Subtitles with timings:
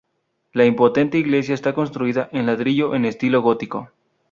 [0.53, 3.91] La imponente iglesia está construida en ladrillo en estilo gótico.